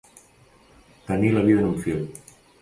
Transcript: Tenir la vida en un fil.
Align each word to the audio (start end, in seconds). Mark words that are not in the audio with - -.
Tenir 1.09 1.29
la 1.35 1.45
vida 1.49 1.63
en 1.67 1.71
un 1.75 1.79
fil. 1.85 2.03